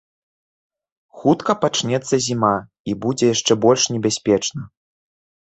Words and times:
Хутка 1.19 1.55
пачнецца 1.65 2.15
зіма, 2.29 2.55
і 2.93 2.97
будзе 3.05 3.25
яшчэ 3.35 3.53
больш 3.67 3.87
небяспечна. 3.93 4.61